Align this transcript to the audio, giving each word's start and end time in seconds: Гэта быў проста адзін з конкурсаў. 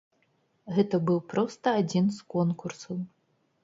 Гэта 0.77 0.95
быў 1.11 1.19
проста 1.35 1.77
адзін 1.85 2.05
з 2.19 2.29
конкурсаў. 2.39 2.95